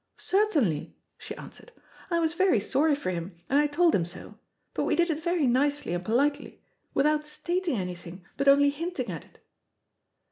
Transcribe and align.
"Certainly," 0.17 0.95
she 1.19 1.35
answered. 1.35 1.71
"I 2.09 2.19
was 2.19 2.33
very 2.33 2.59
sorry 2.59 2.95
for 2.95 3.11
him, 3.11 3.33
and 3.51 3.59
I 3.59 3.67
told 3.67 3.93
him 3.93 4.03
so; 4.03 4.39
but 4.73 4.85
we 4.85 4.95
did 4.95 5.11
it 5.11 5.21
very 5.21 5.45
nicely 5.45 5.93
and 5.93 6.03
politely, 6.03 6.59
without 6.95 7.23
stating 7.27 7.77
anything, 7.77 8.25
but 8.35 8.47
only 8.47 8.71
hinting 8.71 9.11
at 9.11 9.25
it." 9.25 9.37